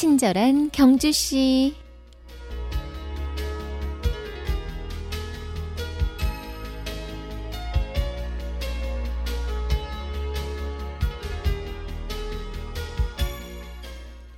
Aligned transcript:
친절한 0.00 0.70
경주 0.70 1.12
씨. 1.12 1.74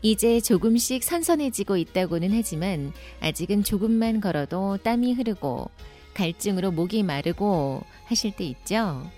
이제 0.02 0.40
조금씩 0.40 1.04
선선해지고 1.04 1.76
있다고는 1.76 2.32
하지만 2.32 2.92
아직은 3.20 3.62
조금만 3.62 4.20
걸어도 4.20 4.78
땀이 4.78 5.12
흐르고 5.12 5.70
갈증으로 6.14 6.72
목이 6.72 7.04
마르고 7.04 7.84
하실 8.06 8.32
때 8.32 8.42
있죠. 8.46 9.08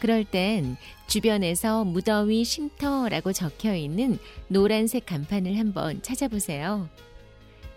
그럴 0.00 0.24
땐 0.24 0.76
주변에서 1.06 1.84
무더위 1.84 2.44
쉼터라고 2.44 3.32
적혀 3.32 3.74
있는 3.74 4.18
노란색 4.48 5.06
간판을 5.06 5.58
한번 5.58 6.02
찾아보세요. 6.02 6.88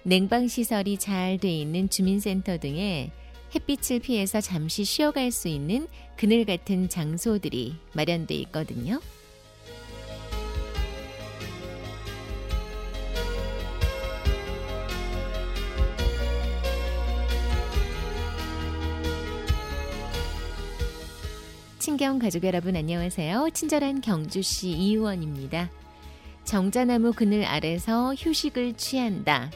냉방 0.04 0.48
시설이 0.48 0.98
잘 0.98 1.38
돼 1.38 1.50
있는 1.50 1.90
주민센터 1.90 2.58
등에 2.58 3.12
햇빛을 3.54 4.00
피해서 4.00 4.40
잠시 4.42 4.84
쉬어갈 4.84 5.32
수 5.32 5.48
있는 5.48 5.88
그늘 6.16 6.46
같은 6.46 6.90
장소들이 6.90 7.76
마련돼 7.94 8.34
있거든요. 8.36 9.00
친경 21.82 22.20
가족 22.20 22.43
여러분 22.43 22.76
안녕하세요. 22.76 23.49
친절한 23.55 24.01
경주시 24.01 24.70
이의원입니다. 24.70 25.71
정자나무 26.43 27.12
그늘 27.12 27.43
아래서 27.43 28.13
휴식을 28.13 28.73
취한다. 28.73 29.49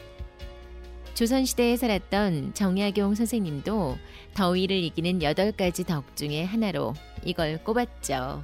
조선시대에 1.14 1.76
살았던 1.76 2.54
정약용 2.54 3.14
선생님도 3.14 3.96
더위를 4.34 4.76
이기는 4.76 5.20
8가지 5.20 5.86
덕 5.86 6.16
중에 6.16 6.42
하나로 6.42 6.94
이걸 7.24 7.62
꼽았죠. 7.62 8.42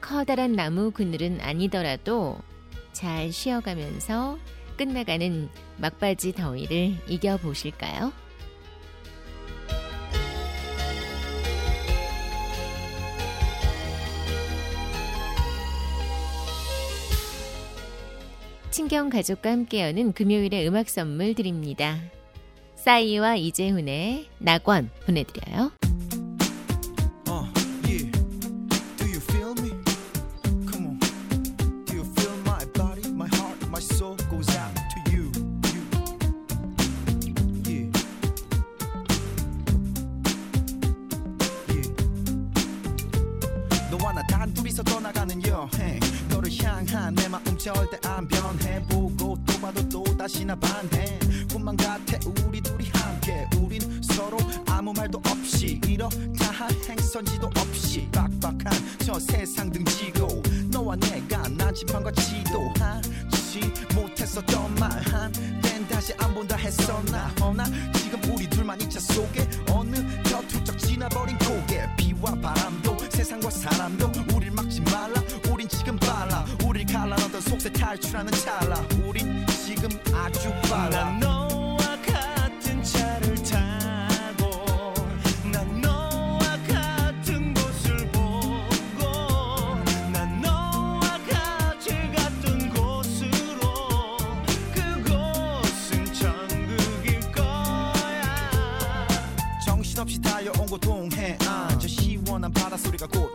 커다란 0.00 0.52
나무 0.52 0.90
그늘은 0.90 1.42
아니더라도 1.42 2.38
잘 2.94 3.30
쉬어가면서 3.30 4.38
끝나가는 4.78 5.50
막바지 5.76 6.32
더위를 6.32 6.96
이겨보실까요? 7.06 8.29
친경 18.70 19.10
가족과 19.10 19.50
함께 19.50 19.82
여는 19.82 20.12
금요일의 20.12 20.66
음악 20.68 20.88
선물 20.88 21.34
드립니다. 21.34 21.98
싸이와 22.76 23.36
이재훈의 23.36 24.26
낙원 24.38 24.90
보내드려요. 25.04 25.72
향한 46.80 47.14
내 47.14 47.28
마음 47.28 47.56
절대 47.58 47.98
안 48.08 48.26
변해. 48.26 48.82
보고 48.88 49.36
또 49.46 49.60
봐도 49.60 49.88
또 49.88 50.04
다시나 50.16 50.54
반해. 50.56 51.18
꿈만 51.52 51.76
같아 51.76 52.18
우리 52.46 52.60
둘이 52.60 52.88
함께. 52.94 53.46
우린 53.58 54.02
서로 54.02 54.38
아무 54.66 54.92
말도 54.92 55.20
없이 55.28 55.80
이렇다 55.86 56.50
할 56.52 56.70
행선지도 56.88 57.46
없이 57.46 58.08
빡빡한 58.12 58.72
저 59.04 59.18
세상 59.18 59.70
등지고 59.70 60.42
너와 60.70 60.96
내가 60.96 61.42
난지판과 61.48 62.12
지도하지 62.12 63.60
못했었던 63.94 64.74
말한땐 64.76 65.86
다시 65.88 66.12
안 66.18 66.34
본다 66.34 66.56
했었나? 66.56 67.28
허나 67.40 67.64
지금 67.94 68.20
우리 68.32 68.48
둘만 68.48 68.80
이 68.80 68.88
차 68.88 68.98
속에 69.00 69.48
어느 69.70 69.96
사람도 73.50 74.12
우릴 74.34 74.50
막지 74.52 74.80
말라. 74.82 75.22
우린 75.50 75.68
지금 75.68 75.96
빨라. 75.96 76.46
우릴 76.64 76.86
갈라놓던 76.86 77.40
속세 77.40 77.70
탈출하는 77.72 78.32
찰나. 78.32 78.76
우린 79.04 79.44
지금 79.66 79.88
아주 80.14 80.50
빨라. 80.70 81.10
너와 81.18 81.76
같은 82.06 82.82
차를 82.82 83.34
타고 83.42 84.94
난 85.52 85.80
너와 85.80 86.38
같은 86.68 87.52
곳을 87.54 87.96
보고 88.12 89.78
난 90.12 90.40
너와 90.40 91.00
같이 91.28 91.90
갔던 92.14 92.70
곳으로 92.70 94.16
그곳은 94.72 96.04
천국일 96.14 97.20
거야. 97.32 99.08
정신없이 99.64 100.20
달려온 100.20 100.66
곳 100.66 100.80
동해안 100.80 101.78
저 101.78 101.88
시원한 101.88 102.52
바닷소리가 102.52 103.06
곧 103.08 103.29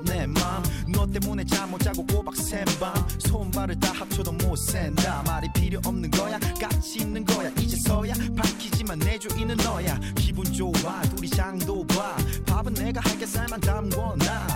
때문에 1.19 1.45
잠 1.45 1.71
못 1.71 1.79
자고 1.79 2.05
꼬박 2.05 2.35
샌밤. 2.35 2.93
손발을 3.19 3.79
다 3.79 3.91
합쳐도 3.93 4.33
못 4.33 4.55
센다. 4.57 5.23
말이 5.25 5.47
필요 5.55 5.79
없는 5.85 6.11
거야. 6.11 6.37
가치 6.59 6.99
있는 6.99 7.23
거야. 7.25 7.49
이제서야 7.57 8.13
밝히지만 8.35 8.99
내 8.99 9.17
주인은 9.17 9.55
너야. 9.57 9.97
기분 10.15 10.43
좋아. 10.51 11.01
둘이 11.15 11.29
장도 11.29 11.87
봐. 11.87 12.15
밥은 12.45 12.73
내가 12.73 12.99
할게. 13.01 13.25
쌀만 13.25 13.61
담궈놔. 13.61 14.47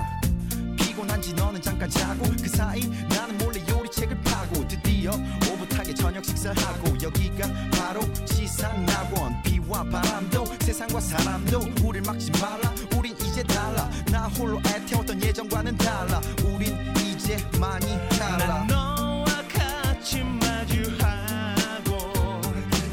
피곤한지 0.78 1.34
너는 1.34 1.62
잠깐 1.62 1.90
자고. 1.90 2.25
그 2.42 2.50
사이 2.50 2.81
나는 3.09 3.38
몰래 3.38 3.64
요리책을 3.68 4.22
파고. 4.22 4.68
드디어 4.68 5.12
오붓하게 5.52 5.94
저녁 5.94 6.26
식사하고. 6.26 6.90
여기가 7.02 7.47
바로 7.72 8.02
지상낙원. 8.26 9.41
비와 9.44 9.84
바람도 9.86 10.46
세상과 10.59 11.00
사람도 11.00 11.59
우릴 11.84 12.02
막지 12.02 12.30
말라 12.41 12.74
우린 13.00 13.16
이제 13.26 13.42
달라. 13.44 13.90
나 14.12 14.28
홀로 14.28 14.60
애태웠던 14.60 15.24
예전과는 15.24 15.78
달라. 15.78 16.20
우린 16.44 16.78
이제 16.98 17.38
많이 17.58 17.86
달라. 18.10 18.66
난 18.66 18.68
너와 18.68 19.26
같이 19.54 20.22
마주하고 20.22 21.92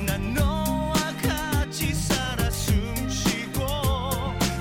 난 0.07 0.33
너와 0.33 0.95
같이 1.21 1.93
살아 1.93 2.49
숨쉬고 2.49 3.65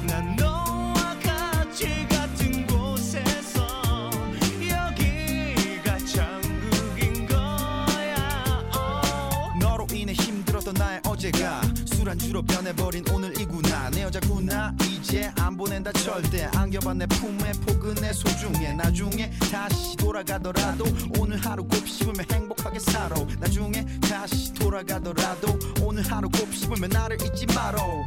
난 0.08 0.36
너와 0.36 1.16
같이 1.22 2.08
같은 2.10 2.66
곳에서 2.66 4.10
여기가 4.68 5.98
천국인 6.08 7.28
거야. 7.28 8.64
너로 9.62 9.86
인해 9.94 10.12
힘들었던 10.14 10.74
나의 10.74 11.02
어제가 11.06 11.62
술안주로 11.86 12.42
변해버린 12.42 13.06
오늘이구나 13.12 13.36
내 13.36 13.36
여자구나 13.36 13.46
이제 13.46 13.55
안 15.86 15.92
보낸다 15.92 15.92
절대 15.94 16.44
안겨봐 16.56 16.94
내 16.96 17.06
품에 17.06 17.52
포근해 17.66 18.12
소중해. 18.12 18.74
나중에 18.74 19.30
다시 19.52 19.96
돌아가더라도 19.98 20.86
오늘 21.20 21.38
하루 21.38 21.64
곱씹으면 21.66 22.26
행복하게 22.32 22.80
살아. 22.80 23.16
나중에 23.40 23.86
다시 24.02 24.54
돌아가더라도 24.54 25.48
오늘 25.82 26.04
하루 26.12 26.30
곱씹으면 26.30 26.90
나를 26.90 27.22
잊지 27.22 27.46
말어 27.48 28.04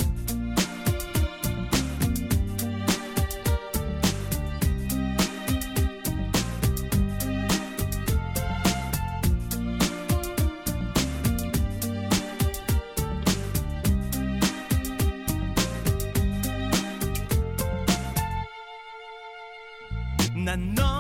난 20.49 20.75
너 20.75 20.98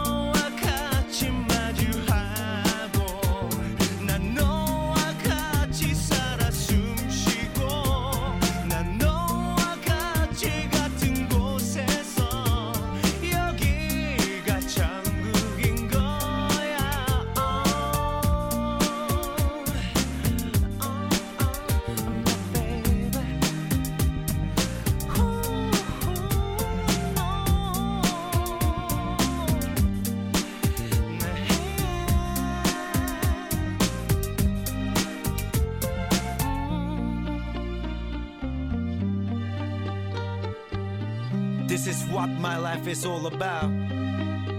This 41.77 41.87
is 41.87 42.03
what 42.11 42.27
my 42.27 42.57
life 42.57 42.87
is 42.87 43.05
all 43.05 43.25
about. 43.27 43.71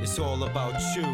It's 0.03 0.19
all 0.19 0.45
about 0.45 0.75
you. 0.97 1.05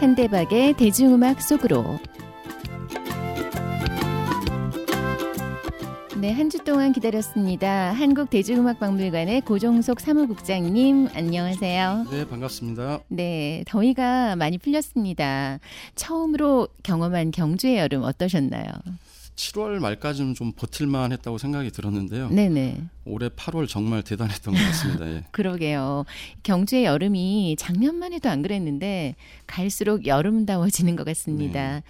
한대박의 0.00 0.74
대중음악 0.74 1.42
속으로 1.42 1.98
네, 6.23 6.31
한 6.31 6.49
주 6.49 6.57
동안 6.63 6.93
기다렸습니다. 6.93 7.91
한국대중음악박물관의 7.91 9.41
고종석 9.41 9.99
사무국장님, 9.99 11.09
안녕하세요. 11.13 12.05
네, 12.11 12.25
반갑습니다. 12.29 12.99
네, 13.09 13.61
더위가 13.67 14.37
많이 14.37 14.57
풀렸습니다. 14.57 15.59
처음으로 15.95 16.69
경험한 16.83 17.31
경주의 17.31 17.75
여름 17.77 18.03
어떠셨나요? 18.03 18.71
7월 19.35 19.79
말까지는 19.79 20.35
좀 20.35 20.51
버틸만 20.51 21.11
했다고 21.11 21.37
생각이 21.37 21.71
들었는데요. 21.71 22.29
네네. 22.29 22.83
올해 23.05 23.29
8월 23.29 23.67
정말 23.67 24.03
대단했던 24.03 24.53
것 24.53 24.59
같습니다. 24.59 25.07
예. 25.07 25.23
그러게요. 25.31 26.05
경주의 26.43 26.85
여름이 26.85 27.55
작년만 27.57 28.13
해도 28.13 28.29
안 28.29 28.41
그랬는데 28.41 29.15
갈수록 29.47 30.05
여름다워지는 30.05 30.95
것 30.95 31.03
같습니다. 31.03 31.77
네. 31.79 31.83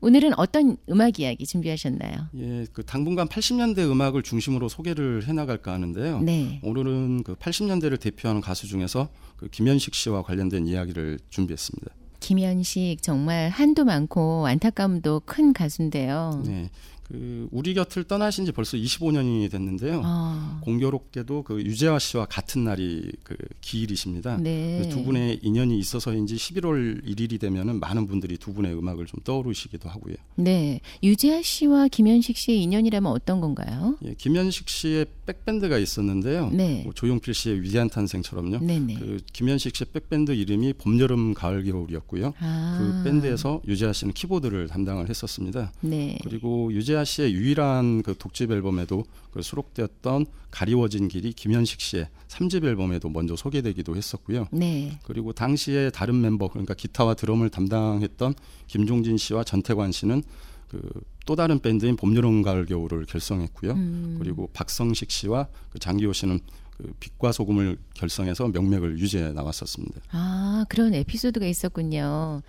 오늘은 0.00 0.38
어떤 0.38 0.76
음악 0.90 1.20
이야기 1.20 1.46
준비하셨나요? 1.46 2.28
예, 2.36 2.66
그 2.72 2.84
당분간 2.84 3.28
80년대 3.28 3.78
음악을 3.78 4.22
중심으로 4.22 4.68
소개를 4.68 5.26
해나갈까 5.26 5.72
하는데요. 5.72 6.20
네. 6.20 6.60
오늘은 6.62 7.22
그 7.24 7.34
80년대를 7.34 8.00
대표하는 8.00 8.40
가수 8.40 8.66
중에서 8.66 9.08
그 9.36 9.48
김현식 9.48 9.94
씨와 9.94 10.22
관련된 10.22 10.66
이야기를 10.66 11.18
준비했습니다. 11.30 11.92
김현식 12.20 13.02
정말 13.02 13.48
한도 13.50 13.84
많고 13.84 14.46
안타까움도 14.46 15.22
큰 15.24 15.52
가수인데요. 15.52 16.42
네, 16.44 16.68
그 17.08 17.48
우리 17.52 17.74
곁을 17.74 18.04
떠나신 18.04 18.46
지 18.46 18.52
벌써 18.52 18.76
25년이 18.76 19.50
됐는데요. 19.50 20.02
아, 20.04 20.60
공교롭게도 20.64 21.42
그 21.44 21.62
유재하 21.62 21.98
씨와 21.98 22.26
같은 22.26 22.64
날이 22.64 23.12
그 23.22 23.36
기일이십니다. 23.60 24.38
네. 24.38 24.82
그 24.82 24.96
두 24.96 25.04
분의 25.04 25.40
인연이 25.42 25.78
있어서인지 25.78 26.36
11월 26.36 27.04
1일이 27.04 27.38
되면은 27.38 27.80
많은 27.80 28.06
분들이 28.06 28.38
두 28.38 28.54
분의 28.54 28.72
음악을 28.78 29.04
좀 29.04 29.20
떠오르시기도 29.24 29.90
하고요. 29.90 30.14
네. 30.36 30.80
유재하 31.02 31.42
씨와 31.42 31.88
김현식 31.88 32.34
씨의 32.36 32.62
인연이라면 32.62 33.12
어떤 33.12 33.42
건가요? 33.42 33.98
예, 34.04 34.14
김현식 34.14 34.70
씨의 34.70 35.06
백밴드가 35.26 35.76
있었는데요. 35.76 36.48
네. 36.50 36.82
뭐 36.84 36.94
조용필 36.94 37.34
씨의 37.34 37.62
위대한 37.62 37.90
탄생처럼요. 37.90 38.60
네네. 38.60 38.94
그 38.94 39.18
김현식 39.34 39.76
씨의 39.76 39.88
백밴드 39.92 40.32
이름이 40.32 40.72
봄, 40.74 40.98
여름, 40.98 41.34
가을, 41.34 41.64
겨울이었고요. 41.64 42.32
아, 42.40 42.78
그 42.78 43.04
밴드에서 43.04 43.60
유재하 43.68 43.92
씨는 43.92 44.14
키보드를 44.14 44.68
담당을 44.68 45.10
했었습니다. 45.10 45.72
네. 45.82 46.18
그리고 46.24 46.72
유재하 46.72 47.04
씨의 47.04 47.32
유일한 47.32 48.02
그 48.02 48.14
독집 48.16 48.50
앨범에도 48.50 49.04
그 49.30 49.42
수록되었던 49.42 50.26
가리워진 50.50 51.08
길이 51.08 51.32
김현식 51.32 51.80
씨의 51.80 52.08
3집 52.28 52.64
앨범에도 52.64 53.08
먼저 53.08 53.36
소개되기도 53.36 53.96
했었고요. 53.96 54.48
네. 54.50 54.98
그리고 55.04 55.32
당시에 55.32 55.90
다른 55.90 56.20
멤버 56.20 56.48
그러니까 56.48 56.74
기타와 56.74 57.14
드럼을 57.14 57.50
담당했던 57.50 58.34
김종진 58.66 59.16
씨와 59.16 59.44
전태관 59.44 59.92
씨는 59.92 60.22
그또 60.68 61.36
다른 61.36 61.60
밴드인 61.60 61.96
봄, 61.96 62.16
여름, 62.16 62.42
가을, 62.42 62.66
겨울을 62.66 63.06
결성했고요. 63.06 63.72
음, 63.72 64.16
그리고 64.18 64.48
박성식 64.52 65.10
씨와 65.10 65.48
그 65.70 65.78
장기호 65.78 66.12
씨는 66.12 66.40
그 66.76 66.92
빛과 67.00 67.32
소금을 67.32 67.78
결성해서 67.94 68.48
명맥을 68.48 68.98
유지해 68.98 69.32
나왔었습니다. 69.32 70.00
아, 70.10 70.64
그런 70.68 70.92
에피소드가 70.94 71.46
있었군요. 71.46 72.42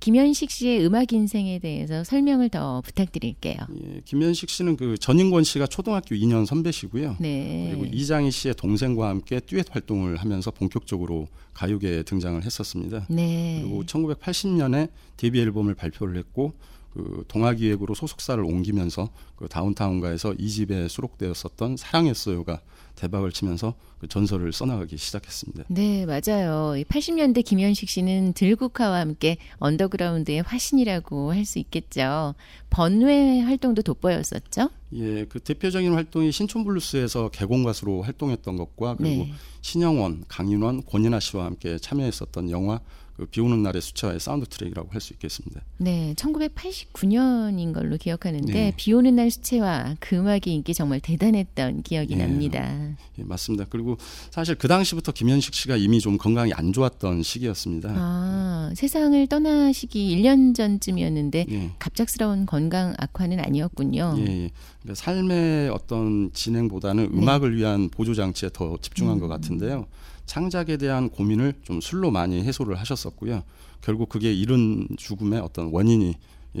김현식 0.00 0.50
씨의 0.50 0.86
음악 0.86 1.12
인생에 1.12 1.58
대해서 1.58 2.02
설명을 2.04 2.48
더 2.48 2.80
부탁드릴게요. 2.80 3.56
예, 3.84 4.00
김현식 4.06 4.48
씨는 4.48 4.76
그 4.76 4.96
전인권 4.96 5.44
씨가 5.44 5.66
초등학교 5.66 6.14
2년 6.14 6.46
선배시고요. 6.46 7.16
네. 7.20 7.68
그리고 7.70 7.84
이장희 7.94 8.30
씨의 8.30 8.54
동생과 8.54 9.08
함께 9.10 9.40
듀엣 9.40 9.66
활동을 9.70 10.16
하면서 10.16 10.50
본격적으로 10.50 11.28
가요계에 11.52 12.02
등장을 12.04 12.42
했었습니다. 12.42 13.06
네. 13.10 13.60
그리고 13.62 13.84
1980년에 13.84 14.88
데뷔 15.18 15.40
앨범을 15.40 15.74
발표를 15.74 16.16
했고 16.16 16.54
그 16.92 17.24
동아기획으로 17.28 17.94
소속사를 17.94 18.42
옮기면서 18.42 19.10
그 19.36 19.48
다운타운가에서 19.48 20.34
2집에 20.38 20.88
수록되었었던 20.88 21.76
사랑했어요가 21.76 22.60
대박을 22.96 23.32
치면서 23.32 23.74
그 23.98 24.08
전설을 24.08 24.52
써나가기 24.52 24.96
시작했습니다. 24.96 25.64
네, 25.68 26.06
맞아요. 26.06 26.76
이 26.76 26.84
80년대 26.84 27.44
김현식 27.44 27.88
씨는 27.88 28.32
들국화와 28.32 29.00
함께 29.00 29.36
언더그라운드의 29.58 30.42
화신이라고 30.42 31.32
할 31.32 31.44
수 31.50 31.58
있겠죠. 31.58 32.34
번외 32.70 33.40
활동도 33.40 33.82
돋보였었죠. 33.82 34.70
예, 34.92 35.24
그 35.24 35.40
대표적인 35.40 35.92
활동이 35.92 36.30
신촌블루스에서 36.30 37.30
객원 37.30 37.64
가수로 37.64 38.02
활동했던 38.02 38.56
것과 38.56 38.96
그리고 38.96 39.24
네. 39.24 39.32
신형원, 39.62 40.24
강인원, 40.28 40.84
권인하 40.84 41.20
씨와 41.20 41.46
함께 41.46 41.78
참여했었던 41.78 42.50
영화 42.50 42.80
그 43.09 43.09
비 43.26 43.40
오는 43.40 43.62
날의 43.62 43.82
수채화의 43.82 44.20
사운드 44.20 44.46
트랙이라고 44.46 44.88
할 44.92 45.00
수 45.00 45.12
있겠습니다. 45.14 45.62
네, 45.78 46.14
1989년인 46.16 47.72
걸로 47.72 47.96
기억하는데 47.96 48.52
네. 48.52 48.72
비 48.76 48.92
오는 48.92 49.16
날 49.16 49.30
수채화 49.30 49.96
그 49.98 50.16
음악의 50.16 50.42
인기 50.46 50.74
정말 50.74 51.00
대단했던 51.00 51.82
기억이 51.82 52.16
네. 52.16 52.26
납니다. 52.26 52.70
예, 53.18 53.22
맞습니다. 53.22 53.64
그리고 53.68 53.96
사실 54.30 54.54
그 54.56 54.68
당시부터 54.68 55.12
김현식 55.12 55.54
씨가 55.54 55.76
이미 55.76 56.00
좀 56.00 56.18
건강이 56.18 56.52
안 56.52 56.72
좋았던 56.72 57.22
시기였습니다. 57.22 57.92
아, 57.96 58.70
세상을 58.74 59.26
떠나시기 59.26 60.16
1년 60.16 60.54
전쯤이었는데 60.54 61.46
예. 61.50 61.70
갑작스러운 61.78 62.46
건강 62.46 62.94
악화는 62.98 63.40
아니었군요. 63.40 64.14
예, 64.18 64.22
예. 64.22 64.50
그러니까 64.82 64.94
삶의 64.94 65.70
어떤 65.70 66.30
진행보다는 66.32 67.10
네. 67.12 67.18
음악을 67.18 67.56
위한 67.56 67.88
보조 67.88 68.14
장치에 68.14 68.50
더 68.52 68.76
집중한 68.80 69.16
음. 69.16 69.20
것 69.20 69.28
같은데요. 69.28 69.86
창작에 70.30 70.76
대한 70.76 71.10
고민을 71.10 71.54
좀 71.64 71.80
술로 71.80 72.12
많이 72.12 72.40
해소를 72.44 72.78
하셨었고요. 72.78 73.42
결국 73.80 74.08
그게 74.08 74.32
이른 74.32 74.86
죽음의 74.96 75.40
어떤 75.40 75.72
원인이 75.72 76.14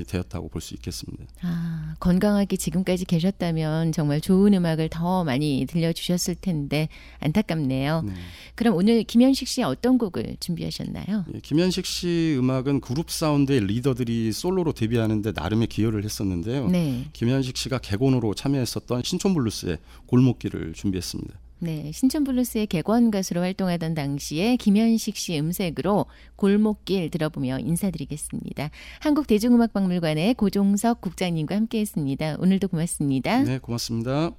되었다고 0.08 0.48
볼 0.48 0.60
수 0.60 0.74
있겠습니다. 0.74 1.24
아, 1.42 1.94
건강하게 2.00 2.56
지금까지 2.56 3.04
계셨다면 3.04 3.92
정말 3.92 4.20
좋은 4.20 4.54
음악을 4.54 4.88
더 4.88 5.22
많이 5.22 5.66
들려주셨을 5.68 6.34
텐데 6.40 6.88
안타깝네요. 7.20 8.02
네. 8.02 8.12
그럼 8.56 8.74
오늘 8.74 9.04
김현식 9.04 9.46
씨 9.46 9.62
어떤 9.62 9.98
곡을 9.98 10.36
준비하셨나요? 10.40 11.26
예, 11.32 11.38
김현식 11.40 11.86
씨 11.86 12.34
음악은 12.40 12.80
그룹 12.80 13.08
사운드의 13.08 13.60
리더들이 13.60 14.32
솔로로 14.32 14.72
데뷔하는데 14.72 15.30
나름의 15.32 15.68
기여를 15.68 16.02
했었는데요. 16.02 16.66
네. 16.68 17.06
김현식 17.12 17.56
씨가 17.56 17.78
객원으로 17.78 18.34
참여했었던 18.34 19.02
신촌블루스의 19.04 19.78
골목길을 20.06 20.72
준비했습니다. 20.74 21.38
네, 21.62 21.92
신촌 21.92 22.24
블루스의 22.24 22.66
객원 22.66 23.10
가수로 23.10 23.42
활동하던 23.42 23.94
당시에 23.94 24.56
김현식 24.56 25.16
씨 25.16 25.38
음색으로 25.38 26.06
골목길 26.36 27.10
들어보며 27.10 27.58
인사드리겠습니다. 27.58 28.70
한국 29.00 29.26
대중음악박물관의 29.26 30.34
고종석 30.34 31.02
국장님과 31.02 31.54
함께했습니다. 31.56 32.36
오늘도 32.38 32.68
고맙습니다. 32.68 33.42
네, 33.42 33.58
고맙습니다. 33.58 34.32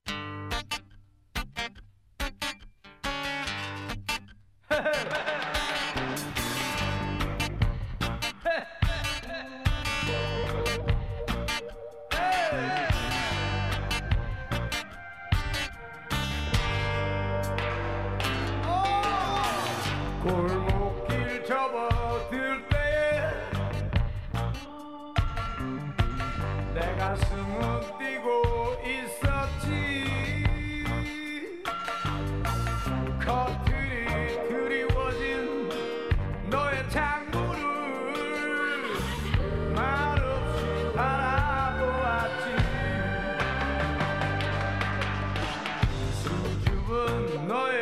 수 47.47 47.80